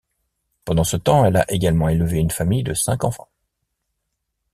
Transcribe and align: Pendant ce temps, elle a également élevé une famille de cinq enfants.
Pendant 0.65 0.83
ce 0.83 0.97
temps, 0.97 1.25
elle 1.25 1.35
a 1.35 1.51
également 1.51 1.87
élevé 1.87 2.17
une 2.17 2.31
famille 2.31 2.63
de 2.63 2.73
cinq 2.73 3.03
enfants. 3.03 3.29